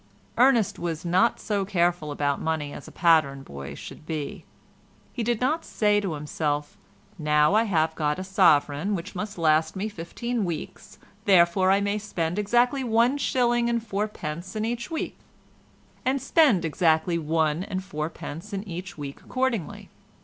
Ernest 0.35 0.79
was 0.79 1.05
not 1.05 1.39
so 1.39 1.63
careful 1.63 2.11
about 2.11 2.41
money 2.41 2.73
as 2.73 2.87
a 2.87 2.91
pattern 2.91 3.43
boy 3.43 3.75
should 3.75 4.03
be. 4.03 4.45
He 5.13 5.21
did 5.21 5.39
not 5.39 5.63
say 5.63 5.99
to 6.01 6.13
himself, 6.13 6.75
"Now 7.19 7.53
I 7.53 7.65
have 7.65 7.93
got 7.93 8.17
a 8.17 8.23
sovereign 8.23 8.95
which 8.95 9.13
must 9.13 9.37
last 9.37 9.75
me 9.75 9.89
fifteen 9.89 10.43
weeks, 10.43 10.97
therefore 11.25 11.69
I 11.69 11.81
may 11.81 11.99
spend 11.99 12.39
exactly 12.39 12.83
one 12.83 13.19
shilling 13.19 13.69
and 13.69 13.79
fourpence 13.85 14.55
in 14.55 14.65
each 14.65 14.89
week"—and 14.89 16.19
spend 16.19 16.65
exactly 16.65 17.19
one 17.19 17.63
and 17.63 17.83
fourpence 17.83 18.53
in 18.53 18.67
each 18.67 18.97
week 18.97 19.21
accordingly. 19.21 19.89